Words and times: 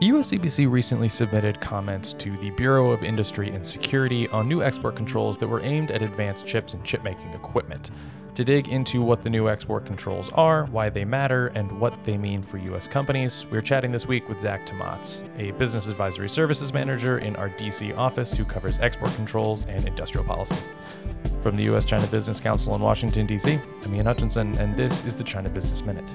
USCBC 0.00 0.70
recently 0.70 1.08
submitted 1.08 1.60
comments 1.60 2.12
to 2.12 2.36
the 2.36 2.50
Bureau 2.50 2.92
of 2.92 3.02
Industry 3.02 3.50
and 3.50 3.66
Security 3.66 4.28
on 4.28 4.46
new 4.46 4.62
export 4.62 4.94
controls 4.94 5.36
that 5.38 5.48
were 5.48 5.60
aimed 5.62 5.90
at 5.90 6.02
advanced 6.02 6.46
chips 6.46 6.72
and 6.74 6.84
chipmaking 6.84 7.32
equipment. 7.32 7.90
To 8.36 8.44
dig 8.44 8.68
into 8.68 9.02
what 9.02 9.24
the 9.24 9.30
new 9.30 9.48
export 9.48 9.84
controls 9.84 10.28
are, 10.34 10.66
why 10.66 10.88
they 10.88 11.04
matter, 11.04 11.48
and 11.48 11.80
what 11.80 12.04
they 12.04 12.16
mean 12.16 12.44
for 12.44 12.58
U.S. 12.58 12.86
companies, 12.86 13.44
we're 13.50 13.60
chatting 13.60 13.90
this 13.90 14.06
week 14.06 14.28
with 14.28 14.40
Zach 14.40 14.64
Tomatz, 14.64 15.28
a 15.36 15.50
business 15.58 15.88
advisory 15.88 16.28
services 16.28 16.72
manager 16.72 17.18
in 17.18 17.34
our 17.34 17.48
D.C. 17.48 17.92
office 17.94 18.32
who 18.32 18.44
covers 18.44 18.78
export 18.78 19.12
controls 19.16 19.64
and 19.64 19.84
industrial 19.88 20.24
policy. 20.24 20.62
From 21.40 21.56
the 21.56 21.64
U.S. 21.64 21.84
China 21.84 22.06
Business 22.06 22.38
Council 22.38 22.72
in 22.76 22.80
Washington, 22.80 23.26
D.C., 23.26 23.58
I'm 23.84 23.94
Ian 23.96 24.06
Hutchinson, 24.06 24.56
and 24.58 24.76
this 24.76 25.04
is 25.04 25.16
the 25.16 25.24
China 25.24 25.48
Business 25.48 25.82
Minute. 25.82 26.08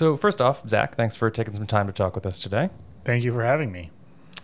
So, 0.00 0.16
first 0.16 0.40
off, 0.40 0.66
Zach, 0.66 0.94
thanks 0.94 1.14
for 1.14 1.30
taking 1.30 1.52
some 1.52 1.66
time 1.66 1.86
to 1.86 1.92
talk 1.92 2.14
with 2.14 2.24
us 2.24 2.38
today. 2.38 2.70
Thank 3.04 3.22
you 3.22 3.34
for 3.34 3.44
having 3.44 3.70
me. 3.70 3.90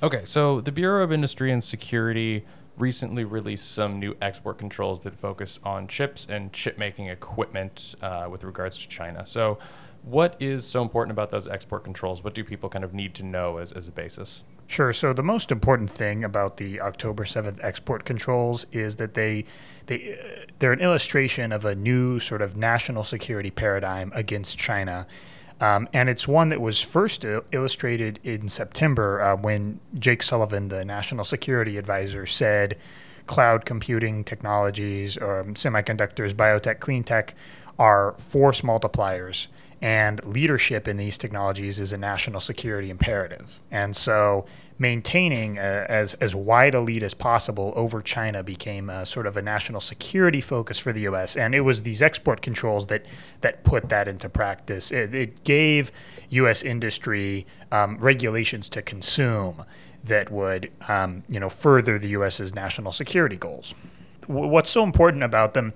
Okay, 0.03 0.21
so 0.27 0.61
the 0.61 0.71
Bureau 0.71 1.03
of 1.03 1.11
Industry 1.11 1.51
and 1.51 1.65
Security 1.65 2.45
recently 2.77 3.25
released 3.25 3.73
some 3.73 3.99
new 3.99 4.19
export 4.21 4.59
controls 4.59 5.01
that 5.05 5.15
focus 5.19 5.59
on 5.65 5.89
chips 5.89 6.27
and 6.29 6.53
chip 6.53 6.77
making 6.77 7.07
equipment 7.07 7.95
uh, 8.03 8.29
with 8.31 8.45
regards 8.45 8.77
to 8.77 8.87
China. 8.87 9.27
So, 9.27 9.59
what 10.03 10.37
is 10.39 10.67
so 10.67 10.83
important 10.83 11.13
about 11.13 11.31
those 11.31 11.49
export 11.49 11.85
controls? 11.85 12.23
What 12.23 12.35
do 12.35 12.45
people 12.45 12.69
kind 12.69 12.85
of 12.85 12.93
need 12.93 13.15
to 13.15 13.23
know 13.23 13.57
as, 13.57 13.73
as 13.73 13.89
a 13.89 13.93
basis? 13.93 14.43
Sure. 14.67 14.93
So 14.93 15.15
the 15.15 15.23
most 15.23 15.51
important 15.51 15.89
thing 15.89 16.23
about 16.23 16.59
the 16.59 16.83
October 16.83 17.25
7th 17.25 17.61
export 17.63 18.05
controls 18.05 18.67
is 18.73 18.97
that 18.97 19.15
they 19.15 19.47
they 19.87 20.19
they're 20.59 20.75
an 20.75 20.81
illustration 20.81 21.51
of 21.51 21.65
a 21.65 21.75
new 21.75 22.19
sort 22.19 22.43
of 22.43 22.59
national 22.59 23.05
security 23.05 23.51
paradigm 23.51 24.13
against 24.15 24.59
China 24.59 25.07
um, 25.61 25.89
and 25.93 26.09
it's 26.09 26.29
one 26.29 26.49
that 26.51 26.61
was 26.61 26.81
first 26.81 27.25
illustrated 27.53 28.21
in 28.23 28.49
September 28.49 29.21
uh, 29.21 29.37
when 29.37 29.81
Jake 29.99 30.23
Sullivan, 30.23 30.69
the 30.69 30.85
national 30.85 31.25
security 31.25 31.79
advisor, 31.79 32.27
said 32.27 32.77
cloud 33.27 33.65
computing 33.65 34.23
technologies, 34.23 35.17
um, 35.19 35.55
semiconductors, 35.55 36.35
biotech, 36.35 36.81
clean 36.81 37.03
tech 37.03 37.35
are 37.79 38.15
force 38.19 38.61
multipliers. 38.61 39.47
And 39.87 40.25
leadership 40.25 40.89
in 40.89 40.97
these 40.97 41.17
technologies 41.17 41.79
is 41.79 41.93
a 41.93 41.97
national 41.97 42.41
security 42.41 42.91
imperative. 42.91 43.61
And 43.71 43.95
so 43.95 44.45
maintaining 44.81 45.59
a, 45.59 45.87
as 45.89 46.15
as 46.15 46.35
wide 46.35 46.75
a 46.75 46.81
lead 46.81 47.05
as 47.05 47.15
possible 47.15 47.73
over 47.77 48.01
China 48.01 48.43
became 48.43 48.91
a, 48.91 49.07
sort 49.07 49.29
of 49.29 49.37
a 49.37 49.43
national 49.43 49.81
security 49.81 50.41
focus 50.41 50.81
for 50.81 50.93
the 50.93 51.03
U.S. 51.03 51.37
And 51.37 51.55
it 51.55 51.61
was 51.61 51.85
these 51.85 52.03
export 52.03 52.43
controls 52.43 52.89
that 52.89 53.07
that 53.43 53.63
put 53.63 53.89
that 53.91 54.09
into 54.09 54.29
practice. 54.29 54.91
It, 54.91 55.15
it 55.15 55.45
gave 55.45 55.93
U.S. 56.31 56.65
industry 56.65 57.47
um, 57.71 57.97
regulations 57.99 58.69
to 58.71 58.83
consume 58.83 59.65
that 60.03 60.33
would 60.33 60.73
um, 60.89 61.23
you 61.29 61.39
know 61.39 61.49
further 61.49 61.97
the 61.97 62.09
U.S.'s 62.09 62.53
national 62.53 62.91
security 62.91 63.37
goals. 63.37 63.73
W- 64.23 64.49
what's 64.49 64.71
so 64.71 64.83
important 64.83 65.23
about 65.23 65.55
them? 65.55 65.73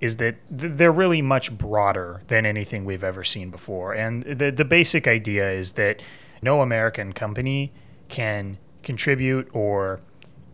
Is 0.00 0.16
that 0.16 0.36
they're 0.50 0.92
really 0.92 1.20
much 1.20 1.56
broader 1.56 2.22
than 2.28 2.46
anything 2.46 2.84
we've 2.84 3.04
ever 3.04 3.22
seen 3.22 3.50
before. 3.50 3.92
And 3.92 4.22
the, 4.22 4.50
the 4.50 4.64
basic 4.64 5.06
idea 5.06 5.50
is 5.50 5.72
that 5.72 6.00
no 6.40 6.62
American 6.62 7.12
company 7.12 7.72
can 8.08 8.58
contribute 8.82 9.48
or 9.52 10.00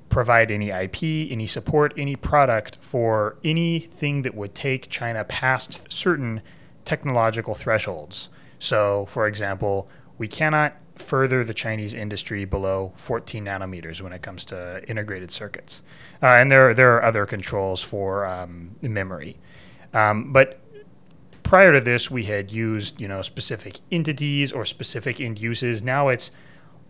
provide 0.08 0.50
any 0.50 0.70
IP, 0.70 1.30
any 1.30 1.46
support, 1.46 1.92
any 1.96 2.16
product 2.16 2.78
for 2.80 3.36
anything 3.44 4.22
that 4.22 4.34
would 4.34 4.54
take 4.54 4.88
China 4.88 5.24
past 5.24 5.92
certain 5.92 6.40
technological 6.84 7.54
thresholds. 7.54 8.30
So, 8.58 9.06
for 9.06 9.26
example, 9.26 9.88
we 10.18 10.26
cannot 10.28 10.76
further 10.96 11.44
the 11.44 11.54
Chinese 11.54 11.94
industry 11.94 12.44
below 12.44 12.92
14 12.96 13.44
nanometers 13.44 14.00
when 14.00 14.12
it 14.12 14.22
comes 14.22 14.44
to 14.46 14.82
integrated 14.88 15.30
circuits. 15.30 15.82
Uh, 16.22 16.26
and 16.26 16.50
there, 16.50 16.74
there 16.74 16.94
are 16.96 17.02
other 17.02 17.26
controls 17.26 17.82
for 17.82 18.26
um, 18.26 18.76
memory. 18.82 19.38
Um, 19.92 20.32
but 20.32 20.60
prior 21.42 21.72
to 21.72 21.80
this, 21.80 22.10
we 22.10 22.24
had 22.24 22.50
used 22.50 23.00
you 23.00 23.08
know 23.08 23.22
specific 23.22 23.78
entities 23.90 24.52
or 24.52 24.64
specific 24.64 25.20
end 25.20 25.40
uses. 25.40 25.82
Now 25.82 26.08
it's 26.08 26.30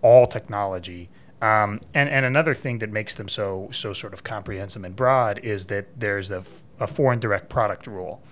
all 0.03 0.27
technology. 0.27 1.11
Um, 1.43 1.83
and, 1.93 2.09
and 2.09 2.25
another 2.25 2.55
thing 2.55 2.79
that 2.79 2.91
makes 2.91 3.15
them 3.15 3.29
so 3.29 3.69
so 3.71 3.93
sort 3.93 4.15
of 4.15 4.25
comprehensive 4.25 4.83
and 4.85 4.97
broad 4.97 5.39
is 5.41 5.67
that 5.67 6.01
there's 6.01 6.31
a, 6.31 6.43
a 6.81 6.87
foreign 6.87 7.21
direct 7.21 7.51
product 7.51 7.87
rule. 7.87 8.23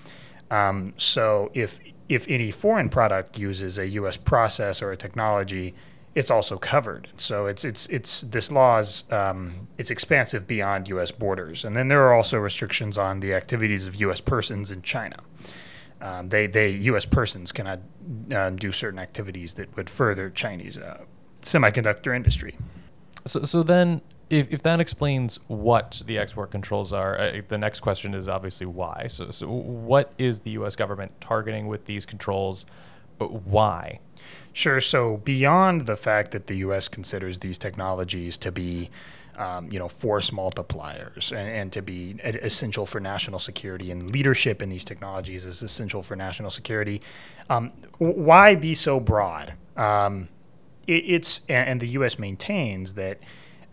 Um, 0.50 0.94
so 0.96 1.50
if 1.52 1.78
if 2.08 2.26
any 2.28 2.50
foreign 2.50 2.88
product 2.88 3.38
uses 3.38 3.78
a 3.78 3.86
U.S. 3.88 4.16
process 4.16 4.82
or 4.82 4.92
a 4.92 4.96
technology, 4.96 5.74
it's 6.14 6.30
also 6.30 6.58
covered. 6.58 7.08
So 7.16 7.46
it's 7.46 7.64
it's 7.64 7.86
it's 7.86 8.20
this 8.22 8.50
law 8.50 8.78
is 8.78 9.04
um, 9.10 9.68
it's 9.78 9.90
expansive 9.90 10.46
beyond 10.46 10.88
U.S. 10.88 11.10
borders, 11.10 11.64
and 11.64 11.74
then 11.74 11.88
there 11.88 12.02
are 12.06 12.14
also 12.14 12.38
restrictions 12.38 12.96
on 12.98 13.20
the 13.20 13.34
activities 13.34 13.86
of 13.86 13.96
U.S. 13.96 14.20
persons 14.20 14.70
in 14.70 14.82
China. 14.82 15.16
Um, 16.00 16.28
they 16.28 16.46
they 16.46 16.68
U.S. 16.68 17.04
persons 17.04 17.50
cannot 17.50 17.80
um, 18.34 18.56
do 18.56 18.70
certain 18.70 18.98
activities 18.98 19.54
that 19.54 19.74
would 19.76 19.88
further 19.88 20.30
Chinese 20.30 20.76
uh, 20.78 21.04
semiconductor 21.42 22.14
industry. 22.14 22.56
So, 23.24 23.44
so 23.44 23.62
then, 23.62 24.02
if, 24.30 24.52
if 24.52 24.62
that 24.62 24.80
explains 24.80 25.38
what 25.48 26.02
the 26.06 26.18
export 26.18 26.50
controls 26.50 26.92
are, 26.92 27.18
uh, 27.18 27.42
the 27.48 27.58
next 27.58 27.80
question 27.80 28.14
is 28.14 28.28
obviously 28.28 28.66
why. 28.66 29.06
So, 29.08 29.30
so, 29.30 29.48
what 29.48 30.12
is 30.18 30.40
the 30.40 30.50
U.S. 30.52 30.76
government 30.76 31.12
targeting 31.20 31.66
with 31.66 31.86
these 31.86 32.06
controls? 32.06 32.64
Uh, 33.20 33.26
why? 33.26 34.00
Sure. 34.52 34.80
So, 34.80 35.18
beyond 35.18 35.82
the 35.86 35.96
fact 35.96 36.30
that 36.30 36.46
the 36.46 36.56
U.S. 36.56 36.88
considers 36.88 37.40
these 37.40 37.58
technologies 37.58 38.36
to 38.38 38.50
be 38.50 38.90
um, 39.36 39.68
you 39.72 39.78
know, 39.78 39.88
force 39.88 40.30
multipliers 40.30 41.30
and, 41.30 41.48
and, 41.48 41.72
to 41.72 41.82
be 41.82 42.16
essential 42.22 42.86
for 42.86 43.00
national 43.00 43.40
security 43.40 43.90
and 43.90 44.12
leadership 44.12 44.62
in 44.62 44.68
these 44.68 44.84
technologies 44.84 45.44
is 45.44 45.60
essential 45.60 46.04
for 46.04 46.14
national 46.14 46.50
security. 46.50 47.02
Um, 47.50 47.72
why 47.98 48.54
be 48.54 48.76
so 48.76 49.00
broad? 49.00 49.54
Um, 49.76 50.28
it, 50.86 51.04
it's 51.06 51.40
and 51.48 51.80
the 51.80 51.88
U.S. 51.88 52.16
maintains 52.16 52.94
that 52.94 53.18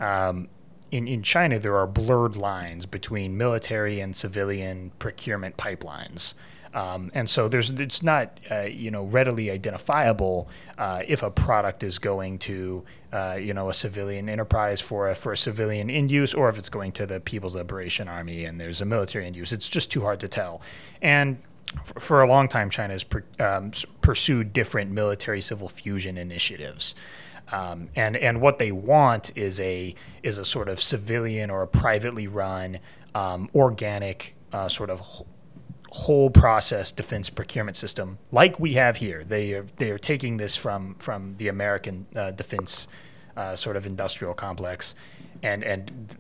um, 0.02 0.50
in 0.92 1.08
in 1.08 1.24
China 1.24 1.58
there 1.58 1.78
are 1.78 1.88
blurred 1.88 2.36
lines 2.36 2.86
between 2.86 3.38
military 3.38 4.02
and 4.02 4.16
civilian 4.16 4.92
procurement 5.00 5.56
pipelines. 5.58 6.34
Um, 6.74 7.12
and 7.14 7.30
so 7.30 7.50
there's 7.50 7.70
it's 7.70 8.02
not 8.02 8.40
uh, 8.50 8.62
you 8.62 8.92
know 8.92 9.04
readily 9.04 9.52
identifiable 9.52 10.50
uh, 10.78 11.02
if 11.08 11.22
a 11.22 11.30
product 11.30 11.84
is 11.84 12.00
going 12.00 12.40
to 12.40 12.84
uh, 13.12 13.38
you 13.40 13.54
know 13.54 13.70
a 13.70 13.74
civilian 13.74 14.30
enterprise 14.30 14.80
for 14.80 15.10
a, 15.10 15.16
for 15.16 15.34
a 15.34 15.38
civilian 15.38 15.90
end 15.90 16.12
use 16.12 16.34
or 16.34 16.48
if 16.50 16.58
it's 16.58 16.70
going 16.70 16.92
to 16.94 17.06
the 17.06 17.20
People's 17.20 17.56
Liberation 17.56 18.08
Army 18.08 18.46
and 18.46 18.60
there's 18.60 18.82
a 18.82 18.86
military 18.86 19.26
end 19.26 19.36
use. 19.36 19.52
It's 19.52 19.68
just 19.68 19.92
too 19.92 20.02
hard 20.02 20.20
to 20.22 20.28
tell. 20.28 20.62
And 21.02 21.42
for 22.00 22.22
a 22.22 22.28
long 22.28 22.48
time, 22.48 22.70
China 22.70 22.94
has 22.94 23.04
per, 23.04 23.24
um, 23.40 23.72
pursued 24.02 24.54
different 24.54 24.92
military 24.92 25.42
civil 25.42 25.70
fusion 25.70 26.18
initiatives. 26.18 26.96
Um, 27.52 27.90
and 27.96 28.16
and 28.16 28.42
what 28.42 28.60
they 28.60 28.72
want 28.72 29.32
is 29.36 29.60
a 29.60 29.96
is 30.24 30.38
a 30.38 30.46
sort 30.46 30.70
of 30.70 30.82
civilian 30.82 31.50
or 31.50 31.62
a 31.62 31.68
privately 31.68 32.28
run 32.28 32.80
um, 33.14 33.50
organic 33.54 34.36
uh, 34.54 34.70
sort 34.70 34.90
of 34.90 35.02
whole 35.90 36.30
process 36.30 36.92
defense 36.92 37.30
procurement 37.30 37.76
system 37.76 38.18
like 38.32 38.60
we 38.60 38.74
have 38.74 38.98
here. 38.98 39.24
They 39.24 39.54
are 39.54 39.66
they 39.78 39.92
are 39.92 39.98
taking 39.98 40.38
this 40.38 40.56
from 40.56 40.96
from 40.96 41.36
the 41.38 41.50
American 41.50 42.08
uh, 42.16 42.32
defense 42.32 42.88
uh, 43.36 43.56
sort 43.56 43.76
of 43.76 43.86
industrial 43.86 44.34
complex, 44.34 44.96
and 45.44 45.64
and 45.64 46.16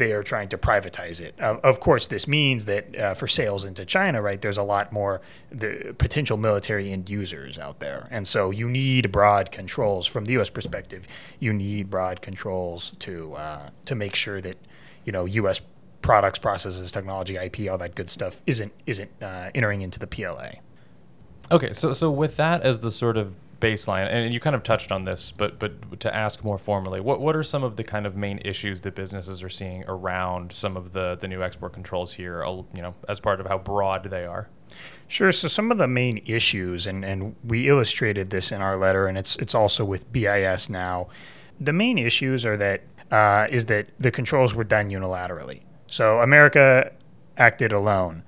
they 0.00 0.12
are 0.12 0.22
trying 0.22 0.48
to 0.48 0.56
privatize 0.56 1.20
it. 1.20 1.34
Uh, 1.38 1.58
of 1.62 1.78
course, 1.78 2.06
this 2.06 2.26
means 2.26 2.64
that 2.64 2.96
uh, 2.96 3.12
for 3.12 3.28
sales 3.28 3.66
into 3.66 3.84
China, 3.84 4.22
right, 4.22 4.40
there's 4.40 4.56
a 4.56 4.62
lot 4.62 4.92
more 4.92 5.20
the 5.52 5.94
potential 5.98 6.38
military 6.38 6.90
end 6.90 7.10
users 7.10 7.58
out 7.58 7.80
there, 7.80 8.08
and 8.10 8.26
so 8.26 8.50
you 8.50 8.66
need 8.66 9.12
broad 9.12 9.52
controls 9.52 10.06
from 10.06 10.24
the 10.24 10.32
U.S. 10.32 10.48
perspective. 10.48 11.06
You 11.38 11.52
need 11.52 11.90
broad 11.90 12.22
controls 12.22 12.92
to 13.00 13.34
uh, 13.34 13.68
to 13.84 13.94
make 13.94 14.14
sure 14.14 14.40
that 14.40 14.56
you 15.04 15.12
know 15.12 15.26
U.S. 15.26 15.60
products, 16.00 16.38
processes, 16.38 16.90
technology, 16.90 17.36
IP, 17.36 17.70
all 17.70 17.76
that 17.76 17.94
good 17.94 18.08
stuff 18.08 18.42
isn't 18.46 18.72
isn't 18.86 19.10
uh, 19.20 19.50
entering 19.54 19.82
into 19.82 19.98
the 19.98 20.06
PLA. 20.06 20.52
Okay, 21.52 21.74
so 21.74 21.92
so 21.92 22.10
with 22.10 22.38
that 22.38 22.62
as 22.62 22.80
the 22.80 22.90
sort 22.90 23.18
of 23.18 23.36
baseline, 23.60 24.08
and 24.10 24.32
you 24.32 24.40
kind 24.40 24.56
of 24.56 24.62
touched 24.62 24.90
on 24.90 25.04
this, 25.04 25.32
but 25.32 25.58
but 25.58 26.00
to 26.00 26.14
ask 26.14 26.42
more 26.42 26.58
formally, 26.58 27.00
what 27.00 27.20
what 27.20 27.36
are 27.36 27.42
some 27.42 27.62
of 27.62 27.76
the 27.76 27.84
kind 27.84 28.06
of 28.06 28.16
main 28.16 28.38
issues 28.44 28.80
that 28.82 28.94
businesses 28.94 29.42
are 29.42 29.48
seeing 29.48 29.84
around 29.86 30.52
some 30.52 30.76
of 30.76 30.92
the 30.92 31.16
the 31.20 31.28
new 31.28 31.42
export 31.42 31.72
controls 31.72 32.14
here? 32.14 32.44
You 32.44 32.82
know, 32.82 32.94
as 33.08 33.20
part 33.20 33.40
of 33.40 33.46
how 33.46 33.58
broad 33.58 34.04
they 34.04 34.24
are. 34.24 34.48
Sure. 35.08 35.32
So 35.32 35.48
some 35.48 35.70
of 35.70 35.78
the 35.78 35.88
main 35.88 36.22
issues, 36.26 36.86
and 36.86 37.04
and 37.04 37.36
we 37.44 37.68
illustrated 37.68 38.30
this 38.30 38.50
in 38.50 38.60
our 38.60 38.76
letter, 38.76 39.06
and 39.06 39.18
it's 39.18 39.36
it's 39.36 39.54
also 39.54 39.84
with 39.84 40.10
BIS 40.12 40.68
now. 40.68 41.08
The 41.60 41.72
main 41.72 41.98
issues 41.98 42.46
are 42.46 42.56
that 42.56 42.82
uh, 43.10 43.46
is 43.50 43.66
that 43.66 43.88
the 43.98 44.10
controls 44.10 44.54
were 44.54 44.64
done 44.64 44.88
unilaterally. 44.88 45.60
So 45.86 46.20
America 46.20 46.92
acted 47.36 47.72
alone, 47.72 48.22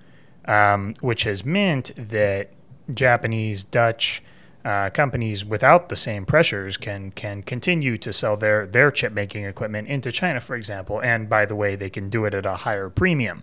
um, 0.46 0.94
which 1.00 1.22
has 1.22 1.44
meant 1.44 1.92
that 1.96 2.50
Japanese, 2.92 3.62
Dutch 3.62 4.22
uh, 4.64 4.90
companies 4.90 5.44
without 5.44 5.88
the 5.88 5.96
same 5.96 6.24
pressures 6.24 6.76
can 6.76 7.10
can 7.12 7.42
continue 7.42 7.98
to 7.98 8.12
sell 8.12 8.36
their 8.36 8.66
their 8.66 8.90
chip 8.90 9.12
making 9.12 9.44
equipment 9.44 9.88
into 9.88 10.12
China, 10.12 10.40
for 10.40 10.56
example. 10.56 11.00
And 11.02 11.28
by 11.28 11.46
the 11.46 11.56
way, 11.56 11.76
they 11.76 11.90
can 11.90 12.08
do 12.08 12.24
it 12.24 12.34
at 12.34 12.46
a 12.46 12.56
higher 12.56 12.88
premium. 12.88 13.42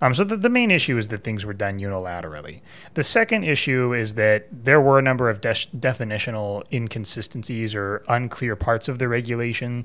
Um, 0.00 0.14
so 0.14 0.24
the, 0.24 0.36
the 0.36 0.50
main 0.50 0.70
issue 0.70 0.98
is 0.98 1.08
that 1.08 1.24
things 1.24 1.46
were 1.46 1.54
done 1.54 1.78
unilaterally. 1.78 2.60
The 2.94 3.02
second 3.02 3.44
issue 3.44 3.94
is 3.94 4.14
that 4.14 4.46
there 4.50 4.80
were 4.80 4.98
a 4.98 5.02
number 5.02 5.30
of 5.30 5.40
de- 5.40 5.54
definitional 5.54 6.64
inconsistencies 6.70 7.74
or 7.74 8.02
unclear 8.08 8.56
parts 8.56 8.88
of 8.88 8.98
the 8.98 9.08
regulation. 9.08 9.84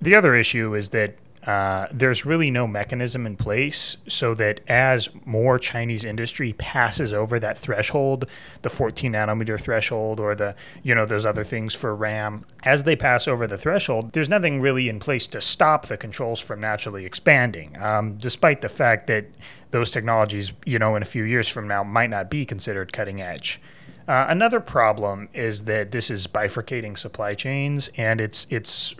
The 0.00 0.16
other 0.16 0.34
issue 0.34 0.74
is 0.74 0.88
that 0.88 1.14
uh, 1.46 1.86
there's 1.92 2.24
really 2.24 2.50
no 2.50 2.66
mechanism 2.66 3.26
in 3.26 3.36
place 3.36 3.96
so 4.06 4.32
that 4.34 4.60
as 4.68 5.08
more 5.24 5.58
Chinese 5.58 6.04
industry 6.04 6.52
passes 6.52 7.12
over 7.12 7.40
that 7.40 7.58
threshold, 7.58 8.26
the 8.62 8.70
14 8.70 9.12
nanometer 9.12 9.60
threshold 9.60 10.20
or 10.20 10.34
the 10.34 10.54
you 10.82 10.94
know 10.94 11.04
those 11.04 11.26
other 11.26 11.42
things 11.42 11.74
for 11.74 11.94
RAM, 11.96 12.44
as 12.64 12.84
they 12.84 12.94
pass 12.94 13.26
over 13.26 13.46
the 13.46 13.58
threshold, 13.58 14.12
there's 14.12 14.28
nothing 14.28 14.60
really 14.60 14.88
in 14.88 15.00
place 15.00 15.26
to 15.26 15.40
stop 15.40 15.86
the 15.86 15.96
controls 15.96 16.38
from 16.40 16.60
naturally 16.60 17.04
expanding. 17.04 17.76
Um, 17.80 18.18
despite 18.18 18.60
the 18.60 18.68
fact 18.68 19.08
that 19.08 19.26
those 19.72 19.90
technologies, 19.90 20.52
you 20.64 20.78
know, 20.78 20.94
in 20.94 21.02
a 21.02 21.06
few 21.06 21.24
years 21.24 21.48
from 21.48 21.66
now 21.66 21.82
might 21.82 22.10
not 22.10 22.30
be 22.30 22.44
considered 22.44 22.92
cutting 22.92 23.20
edge. 23.20 23.60
Uh, 24.06 24.26
another 24.28 24.60
problem 24.60 25.28
is 25.32 25.64
that 25.64 25.90
this 25.92 26.10
is 26.10 26.26
bifurcating 26.26 26.96
supply 26.96 27.34
chains, 27.34 27.90
and 27.96 28.20
it's 28.20 28.46
it's 28.50 28.94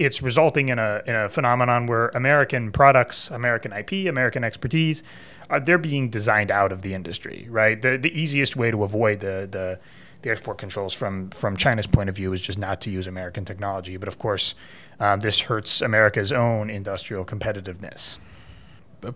it's 0.00 0.22
resulting 0.22 0.70
in 0.70 0.78
a 0.78 1.02
in 1.06 1.14
a 1.14 1.28
phenomenon 1.28 1.86
where 1.86 2.08
American 2.08 2.72
products, 2.72 3.30
American 3.30 3.70
IP, 3.72 4.08
American 4.08 4.42
expertise, 4.42 5.02
are 5.50 5.60
they're 5.60 5.78
being 5.78 6.08
designed 6.08 6.50
out 6.50 6.72
of 6.72 6.80
the 6.80 6.94
industry, 6.94 7.46
right? 7.50 7.80
The 7.80 7.98
the 7.98 8.10
easiest 8.18 8.56
way 8.56 8.70
to 8.70 8.82
avoid 8.82 9.20
the 9.20 9.46
the 9.50 9.78
the 10.22 10.30
export 10.30 10.56
controls 10.56 10.94
from 10.94 11.28
from 11.30 11.54
China's 11.54 11.86
point 11.86 12.08
of 12.08 12.16
view 12.16 12.32
is 12.32 12.40
just 12.40 12.58
not 12.58 12.80
to 12.80 12.90
use 12.90 13.06
American 13.06 13.44
technology. 13.44 13.98
But 13.98 14.08
of 14.08 14.18
course, 14.18 14.54
uh, 14.98 15.16
this 15.16 15.40
hurts 15.40 15.82
America's 15.82 16.32
own 16.32 16.70
industrial 16.70 17.26
competitiveness. 17.26 18.16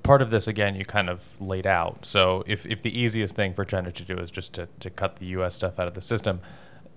Part 0.03 0.21
of 0.21 0.31
this, 0.31 0.47
again, 0.47 0.77
you 0.77 0.85
kind 0.85 1.09
of 1.11 1.39
laid 1.41 1.67
out. 1.67 2.07
So 2.07 2.43
if, 2.47 2.65
if 2.65 2.81
the 2.81 2.99
easiest 2.99 3.37
thing 3.37 3.53
for 3.53 3.67
China 3.67 3.93
to 3.93 4.03
do 4.03 4.17
is 4.17 4.31
just 4.31 4.55
to, 4.55 4.67
to 4.81 4.89
cut 4.89 5.17
the 5.17 5.27
U.S. 5.27 5.55
stuff 5.55 5.79
out 5.79 5.87
of 5.87 5.93
the 5.93 6.01
system, 6.01 6.41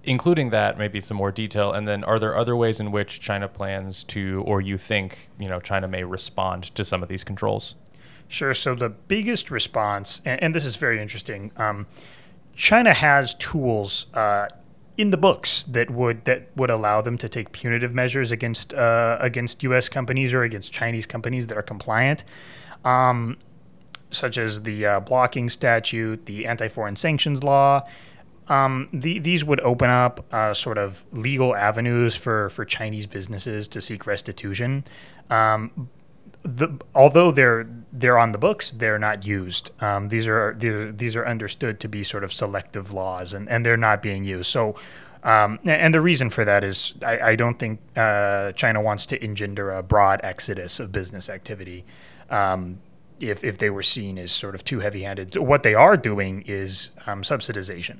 including 0.07 0.49
that, 0.51 0.77
maybe 0.77 1.01
some 1.01 1.17
more 1.17 1.31
detail. 1.31 1.71
And 1.71 1.87
then, 1.87 2.03
are 2.03 2.17
there 2.17 2.35
other 2.35 2.55
ways 2.55 2.79
in 2.79 2.91
which 2.91 3.19
China 3.19 3.47
plans 3.47 4.03
to, 4.05 4.43
or 4.45 4.61
you 4.61 4.77
think, 4.77 5.29
you 5.37 5.47
know, 5.47 5.59
China 5.59 5.87
may 5.87 6.03
respond 6.03 6.63
to 6.75 6.83
some 6.83 7.03
of 7.03 7.09
these 7.09 7.23
controls? 7.23 7.75
Sure. 8.27 8.53
So 8.53 8.75
the 8.75 8.89
biggest 8.89 9.51
response, 9.51 10.21
and, 10.25 10.41
and 10.41 10.55
this 10.55 10.65
is 10.65 10.75
very 10.75 11.01
interesting. 11.01 11.51
Um, 11.57 11.87
China 12.55 12.93
has 12.93 13.35
tools 13.35 14.07
uh, 14.13 14.47
in 14.97 15.11
the 15.11 15.17
books 15.17 15.63
that 15.65 15.91
would 15.91 16.25
that 16.25 16.49
would 16.55 16.71
allow 16.71 17.01
them 17.01 17.17
to 17.19 17.29
take 17.29 17.51
punitive 17.51 17.93
measures 17.93 18.31
against 18.31 18.73
uh, 18.73 19.17
against 19.21 19.61
U.S. 19.63 19.87
companies 19.87 20.33
or 20.33 20.43
against 20.43 20.73
Chinese 20.73 21.05
companies 21.05 21.47
that 21.47 21.57
are 21.57 21.63
compliant. 21.63 22.23
Um, 22.83 23.37
such 24.09 24.37
as 24.37 24.63
the 24.63 24.85
uh, 24.85 24.99
blocking 25.01 25.49
statute, 25.49 26.25
the 26.25 26.45
anti 26.45 26.67
foreign 26.67 26.95
sanctions 26.95 27.43
law, 27.43 27.83
um, 28.49 28.89
the, 28.93 29.19
these 29.19 29.43
would 29.43 29.59
open 29.61 29.89
up 29.89 30.25
uh, 30.31 30.53
sort 30.53 30.77
of 30.77 31.05
legal 31.11 31.55
avenues 31.55 32.15
for, 32.15 32.49
for 32.49 32.65
Chinese 32.65 33.05
businesses 33.05 33.67
to 33.69 33.81
seek 33.81 34.07
restitution. 34.07 34.85
Um, 35.29 35.89
the, 36.43 36.79
although 36.95 37.31
they're 37.31 37.67
they're 37.91 38.17
on 38.17 38.31
the 38.31 38.37
books, 38.37 38.71
they're 38.71 38.99
not 38.99 39.25
used. 39.25 39.71
Um, 39.81 40.07
these 40.07 40.27
are 40.27 40.55
these, 40.57 41.15
are 41.15 41.27
understood 41.27 41.79
to 41.81 41.89
be 41.89 42.03
sort 42.03 42.23
of 42.23 42.31
selective 42.31 42.93
laws, 42.93 43.33
and, 43.33 43.49
and 43.49 43.65
they're 43.65 43.75
not 43.75 44.01
being 44.01 44.23
used. 44.23 44.49
So, 44.49 44.75
um, 45.23 45.59
and 45.65 45.93
the 45.93 45.99
reason 45.99 46.29
for 46.29 46.45
that 46.45 46.63
is 46.63 46.93
I, 47.03 47.31
I 47.31 47.35
don't 47.35 47.59
think 47.59 47.81
uh, 47.97 48.53
China 48.53 48.81
wants 48.81 49.05
to 49.07 49.21
engender 49.21 49.71
a 49.71 49.83
broad 49.83 50.21
exodus 50.23 50.79
of 50.79 50.91
business 50.91 51.29
activity. 51.29 51.83
Um, 52.29 52.79
if, 53.19 53.43
if 53.43 53.57
they 53.57 53.71
were 53.71 53.83
seen 53.83 54.19
as 54.19 54.31
sort 54.31 54.53
of 54.53 54.63
too 54.63 54.79
heavy-handed, 54.79 55.37
what 55.37 55.63
they 55.63 55.73
are 55.73 55.97
doing 55.97 56.43
is 56.45 56.91
um, 57.07 57.23
subsidization 57.23 57.97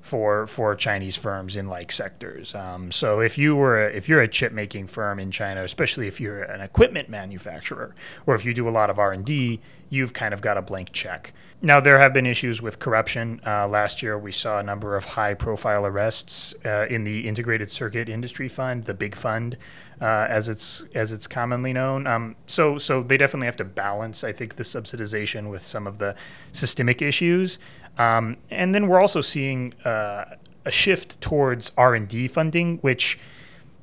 for 0.00 0.46
for 0.46 0.74
Chinese 0.74 1.16
firms 1.16 1.56
in 1.56 1.68
like 1.68 1.92
sectors. 1.92 2.54
Um, 2.54 2.90
so 2.90 3.20
if 3.20 3.36
you 3.36 3.54
were 3.56 3.86
a, 3.86 3.90
if 3.90 4.08
you're 4.08 4.22
a 4.22 4.28
chip 4.28 4.52
making 4.52 4.88
firm 4.88 5.18
in 5.18 5.30
China, 5.30 5.62
especially 5.64 6.06
if 6.06 6.20
you're 6.20 6.42
an 6.42 6.60
equipment 6.60 7.08
manufacturer 7.08 7.94
or 8.26 8.34
if 8.34 8.44
you 8.44 8.54
do 8.54 8.68
a 8.68 8.70
lot 8.70 8.90
of 8.90 8.98
R 8.98 9.12
and 9.12 9.24
D, 9.24 9.60
you've 9.90 10.12
kind 10.12 10.32
of 10.32 10.40
got 10.40 10.56
a 10.56 10.62
blank 10.62 10.92
check. 10.92 11.32
Now 11.60 11.80
there 11.80 11.98
have 11.98 12.12
been 12.12 12.26
issues 12.26 12.62
with 12.62 12.78
corruption. 12.78 13.40
Uh, 13.44 13.66
last 13.66 14.02
year 14.02 14.16
we 14.16 14.32
saw 14.32 14.60
a 14.60 14.62
number 14.62 14.96
of 14.96 15.04
high 15.04 15.34
profile 15.34 15.84
arrests 15.84 16.54
uh, 16.64 16.86
in 16.88 17.04
the 17.04 17.26
Integrated 17.26 17.70
Circuit 17.70 18.08
Industry 18.08 18.48
Fund, 18.48 18.84
the 18.84 18.94
big 18.94 19.14
fund. 19.14 19.56
Uh, 20.00 20.28
as 20.30 20.48
it's 20.48 20.84
as 20.94 21.10
it's 21.10 21.26
commonly 21.26 21.72
known. 21.72 22.06
Um, 22.06 22.36
so 22.46 22.78
so 22.78 23.02
they 23.02 23.16
definitely 23.16 23.46
have 23.46 23.56
to 23.56 23.64
balance, 23.64 24.22
I 24.22 24.30
think, 24.30 24.54
the 24.54 24.62
subsidization 24.62 25.50
with 25.50 25.62
some 25.62 25.88
of 25.88 25.98
the 25.98 26.14
systemic 26.52 27.02
issues. 27.02 27.58
Um, 27.98 28.36
and 28.50 28.74
then 28.74 28.86
we're 28.86 29.00
also 29.00 29.20
seeing 29.20 29.74
uh, 29.84 30.36
a 30.64 30.70
shift 30.70 31.20
towards 31.20 31.72
R&D 31.76 32.28
funding, 32.28 32.78
which 32.78 33.18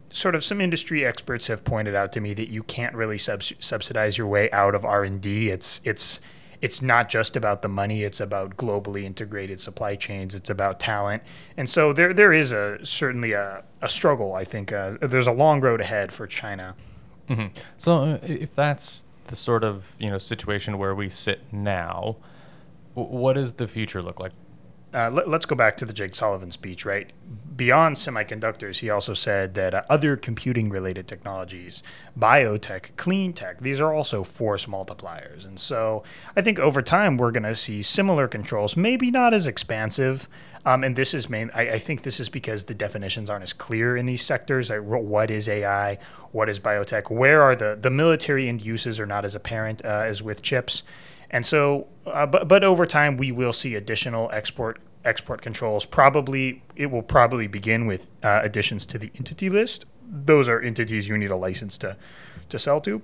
sort 0.10 0.34
of 0.34 0.44
some 0.44 0.62
industry 0.62 1.06
experts 1.06 1.48
have 1.48 1.64
pointed 1.64 1.94
out 1.94 2.12
to 2.14 2.22
me 2.22 2.34
that 2.34 2.48
you 2.48 2.64
can't 2.64 2.96
really 2.96 3.18
subs- 3.18 3.54
subsidize 3.60 4.18
your 4.18 4.28
way 4.28 4.50
out 4.52 4.74
of 4.74 4.86
R&D. 4.86 5.50
It's 5.50 5.82
it's 5.84 6.22
it's 6.62 6.82
not 6.82 7.10
just 7.10 7.36
about 7.36 7.62
the 7.62 7.68
money; 7.68 8.04
it's 8.04 8.22
about 8.22 8.56
globally 8.56 9.04
integrated 9.04 9.60
supply 9.60 9.96
chains. 9.96 10.34
It's 10.34 10.50
about 10.50 10.80
talent, 10.80 11.22
and 11.58 11.70
so 11.70 11.92
there 11.92 12.14
there 12.14 12.32
is 12.32 12.54
a 12.54 12.80
certainly 12.84 13.34
a, 13.34 13.64
a 13.82 13.90
struggle. 13.90 14.34
I 14.34 14.46
think 14.46 14.72
uh, 14.72 14.96
there's 15.02 15.28
a 15.28 15.34
long 15.34 15.60
road 15.60 15.82
ahead 15.82 16.14
for 16.14 16.26
China. 16.26 16.76
Mm-hmm. 17.30 17.48
So 17.78 17.98
uh, 17.98 18.20
if 18.24 18.56
that's 18.56 19.06
the 19.28 19.36
sort 19.36 19.64
of 19.64 19.96
you 20.00 20.10
know 20.10 20.18
situation 20.18 20.78
where 20.78 20.96
we 20.96 21.10
sit 21.10 21.42
now, 21.52 22.16
what 22.96 23.34
does 23.34 23.54
the 23.54 23.68
future 23.68 24.02
look 24.02 24.20
like? 24.20 24.32
Uh, 24.96 25.10
let, 25.12 25.28
us 25.28 25.46
go 25.46 25.58
back 25.58 25.76
to 25.76 25.84
the 25.84 25.92
Jake 25.92 26.16
Sullivan 26.16 26.52
speech, 26.52 26.86
right? 26.86 27.12
Beyond 27.54 27.98
semiconductors, 27.98 28.80
he 28.80 28.90
also 28.90 29.14
said 29.14 29.54
that 29.56 29.74
uh, 29.74 29.82
other 29.90 30.16
computing 30.16 30.70
related 30.70 31.06
technologies, 31.06 31.84
biotech, 32.18 32.96
clean 32.96 33.34
tech, 33.34 33.60
these 33.60 33.82
are 33.82 33.94
also 33.94 34.24
force 34.24 34.68
multipliers. 34.68 35.46
And 35.46 35.60
so 35.60 36.04
I 36.38 36.42
think 36.42 36.60
over 36.60 36.82
time 36.82 37.18
we're 37.18 37.32
going 37.32 37.44
to 37.44 37.56
see 37.56 37.82
similar 37.82 38.30
controls, 38.30 38.78
maybe 38.78 39.12
not 39.12 39.34
as 39.34 39.48
expansive. 39.48 40.30
Um, 40.66 40.82
and 40.86 40.96
this 40.96 41.14
is 41.14 41.30
main. 41.30 41.52
I, 41.54 41.72
I, 41.72 41.80
think 41.80 42.04
this 42.04 42.20
is 42.20 42.28
because 42.28 42.64
the 42.64 42.74
definitions 42.74 43.30
aren't 43.30 43.44
as 43.44 43.54
clear 43.54 43.96
in 43.96 44.08
these 44.08 44.24
sectors. 44.24 44.72
Like, 44.72 44.80
what 44.82 45.30
is 45.30 45.48
AI? 45.48 46.00
What 46.32 46.50
is 46.50 46.60
biotech? 46.60 47.12
Where 47.12 47.44
are 47.44 47.54
the 47.54 47.78
the 47.80 47.92
military 47.92 48.50
end 48.50 48.66
uses 48.66 49.00
are 49.00 49.06
not 49.06 49.25
as 49.25 49.36
apparent 49.36 49.86
uh, 49.86 50.06
as 50.08 50.24
with 50.24 50.42
chips. 50.42 50.82
And 51.36 51.46
so, 51.46 51.88
uh, 52.06 52.25
but 52.25 52.48
but 52.48 52.63
over 52.63 52.86
time, 52.86 53.18
we 53.18 53.30
will 53.30 53.51
see 53.51 53.75
additional 53.75 54.30
export 54.32 54.80
export 55.04 55.42
controls. 55.42 55.84
Probably 55.84 56.63
it 56.77 56.86
will 56.86 57.01
probably 57.01 57.46
begin 57.46 57.86
with 57.88 58.10
uh, 58.24 58.39
additions 58.42 58.86
to 58.86 58.98
the 58.98 59.12
entity 59.18 59.50
list. 59.50 59.84
Those 60.10 60.48
are 60.48 60.62
entities 60.62 61.10
you 61.10 61.18
need 61.18 61.32
a 61.32 61.36
license 61.36 61.77
to 61.80 61.98
to 62.48 62.58
sell 62.58 62.80
to. 62.82 63.01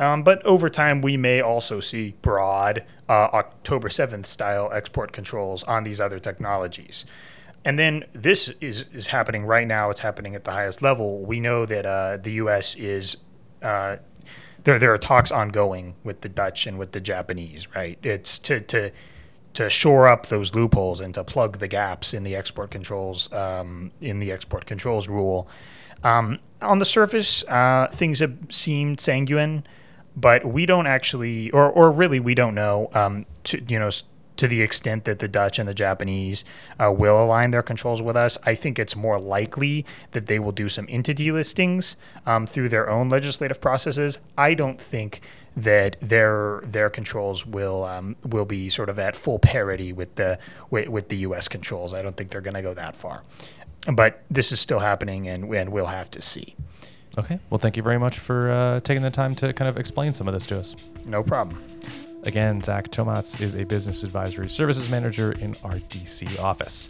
Um, 0.00 0.24
but 0.24 0.44
over 0.44 0.68
time, 0.68 1.00
we 1.00 1.16
may 1.16 1.40
also 1.40 1.78
see 1.78 2.16
broad 2.22 2.84
uh, 3.08 3.28
October 3.32 3.88
7th 3.88 4.26
style 4.26 4.68
export 4.72 5.12
controls 5.12 5.62
on 5.62 5.84
these 5.84 6.00
other 6.00 6.18
technologies. 6.18 7.06
And 7.64 7.78
then 7.78 8.04
this 8.12 8.48
is, 8.60 8.86
is 8.92 9.06
happening 9.06 9.44
right 9.44 9.68
now. 9.68 9.90
It's 9.90 10.00
happening 10.00 10.34
at 10.34 10.42
the 10.42 10.50
highest 10.50 10.82
level. 10.82 11.20
We 11.20 11.38
know 11.38 11.66
that 11.66 11.86
uh, 11.86 12.16
the 12.16 12.32
U.S. 12.32 12.74
is 12.74 13.18
uh, 13.62 13.98
there 14.64 14.78
there 14.78 14.92
are 14.92 14.98
talks 14.98 15.30
ongoing 15.30 15.94
with 16.02 16.22
the 16.22 16.28
Dutch 16.28 16.66
and 16.66 16.78
with 16.78 16.92
the 16.92 17.00
Japanese, 17.00 17.68
right? 17.74 17.98
It's 18.02 18.38
to 18.40 18.60
to 18.60 18.90
to 19.54 19.70
shore 19.70 20.08
up 20.08 20.26
those 20.26 20.54
loopholes 20.54 21.00
and 21.00 21.14
to 21.14 21.22
plug 21.22 21.58
the 21.58 21.68
gaps 21.68 22.12
in 22.12 22.24
the 22.24 22.34
export 22.34 22.70
controls 22.70 23.32
um, 23.32 23.92
in 24.00 24.18
the 24.18 24.32
export 24.32 24.66
controls 24.66 25.08
rule. 25.08 25.48
Um, 26.02 26.40
on 26.60 26.80
the 26.80 26.84
surface, 26.84 27.44
uh, 27.44 27.88
things 27.90 28.18
have 28.18 28.36
seemed 28.50 29.00
sanguine, 29.00 29.64
but 30.16 30.44
we 30.44 30.66
don't 30.66 30.86
actually, 30.86 31.50
or 31.50 31.70
or 31.70 31.90
really, 31.90 32.20
we 32.20 32.34
don't 32.34 32.54
know. 32.54 32.90
Um, 32.94 33.26
to, 33.44 33.62
you 33.62 33.78
know, 33.78 33.90
to 34.36 34.48
the 34.48 34.62
extent 34.62 35.04
that 35.04 35.18
the 35.18 35.28
Dutch 35.28 35.58
and 35.58 35.68
the 35.68 35.74
Japanese 35.74 36.44
uh, 36.78 36.92
will 36.92 37.22
align 37.22 37.50
their 37.50 37.62
controls 37.62 38.02
with 38.02 38.16
us, 38.16 38.36
I 38.44 38.54
think 38.54 38.78
it's 38.78 38.96
more 38.96 39.18
likely 39.18 39.86
that 40.12 40.26
they 40.26 40.38
will 40.38 40.52
do 40.52 40.68
some 40.68 40.86
entity 40.88 41.30
listings 41.30 41.96
um, 42.26 42.46
through 42.46 42.68
their 42.68 42.88
own 42.88 43.08
legislative 43.08 43.60
processes. 43.60 44.18
I 44.36 44.54
don't 44.54 44.80
think 44.80 45.20
that 45.56 45.96
their 46.02 46.60
their 46.64 46.90
controls 46.90 47.46
will 47.46 47.84
um, 47.84 48.16
will 48.24 48.44
be 48.44 48.68
sort 48.68 48.88
of 48.88 48.98
at 48.98 49.14
full 49.14 49.38
parity 49.38 49.92
with 49.92 50.14
the 50.16 50.38
with, 50.70 50.88
with 50.88 51.08
the 51.08 51.16
U.S. 51.18 51.48
controls. 51.48 51.94
I 51.94 52.02
don't 52.02 52.16
think 52.16 52.30
they're 52.30 52.40
going 52.40 52.54
to 52.54 52.62
go 52.62 52.74
that 52.74 52.96
far, 52.96 53.22
but 53.92 54.24
this 54.30 54.50
is 54.50 54.60
still 54.60 54.80
happening, 54.80 55.28
and 55.28 55.54
and 55.54 55.70
we'll 55.70 55.86
have 55.86 56.10
to 56.12 56.22
see. 56.22 56.56
Okay. 57.16 57.38
Well, 57.48 57.58
thank 57.58 57.76
you 57.76 57.82
very 57.84 57.98
much 57.98 58.18
for 58.18 58.50
uh, 58.50 58.80
taking 58.80 59.02
the 59.02 59.10
time 59.10 59.36
to 59.36 59.52
kind 59.52 59.68
of 59.68 59.76
explain 59.76 60.12
some 60.12 60.26
of 60.26 60.34
this 60.34 60.46
to 60.46 60.58
us. 60.58 60.74
No 61.04 61.22
problem. 61.22 61.62
Again, 62.26 62.62
Zach 62.62 62.88
Tomatz 62.88 63.40
is 63.40 63.54
a 63.54 63.64
business 63.64 64.02
advisory 64.02 64.48
services 64.48 64.88
manager 64.88 65.32
in 65.32 65.54
our 65.62 65.74
DC 65.74 66.38
office. 66.40 66.88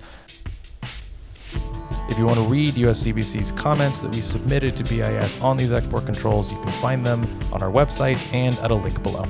If 2.08 2.18
you 2.18 2.24
want 2.24 2.38
to 2.38 2.44
read 2.44 2.74
USCBC's 2.74 3.50
comments 3.52 4.00
that 4.00 4.14
we 4.14 4.20
submitted 4.20 4.76
to 4.76 4.84
BIS 4.84 5.40
on 5.40 5.56
these 5.56 5.72
export 5.72 6.06
controls, 6.06 6.52
you 6.52 6.60
can 6.60 6.72
find 6.80 7.04
them 7.04 7.26
on 7.52 7.62
our 7.62 7.70
website 7.70 8.32
and 8.32 8.56
at 8.58 8.70
a 8.70 8.74
link 8.74 9.02
below. 9.02 9.26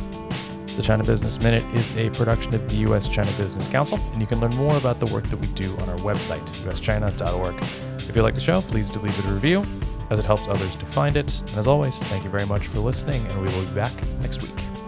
The 0.76 0.82
China 0.82 1.04
Business 1.04 1.40
Minute 1.40 1.64
is 1.74 1.96
a 1.96 2.10
production 2.10 2.54
of 2.54 2.68
the 2.68 2.76
U.S. 2.78 3.08
China 3.08 3.30
Business 3.38 3.68
Council, 3.68 3.98
and 4.12 4.20
you 4.20 4.26
can 4.26 4.40
learn 4.40 4.54
more 4.56 4.76
about 4.76 5.00
the 5.00 5.06
work 5.06 5.28
that 5.30 5.38
we 5.38 5.46
do 5.48 5.74
on 5.78 5.88
our 5.88 5.98
website, 5.98 6.44
uschina.org. 6.66 7.62
If 8.08 8.16
you 8.16 8.22
like 8.22 8.34
the 8.34 8.40
show, 8.40 8.60
please 8.62 8.90
do 8.90 9.00
leave 9.00 9.16
it 9.18 9.24
a 9.24 9.28
review, 9.28 9.64
as 10.10 10.18
it 10.18 10.26
helps 10.26 10.48
others 10.48 10.74
to 10.76 10.84
find 10.84 11.16
it. 11.16 11.40
And 11.40 11.58
as 11.58 11.68
always, 11.68 12.00
thank 12.04 12.24
you 12.24 12.30
very 12.30 12.46
much 12.46 12.66
for 12.66 12.80
listening, 12.80 13.24
and 13.28 13.40
we 13.40 13.52
will 13.54 13.64
be 13.64 13.74
back 13.74 13.92
next 14.20 14.42
week. 14.42 14.83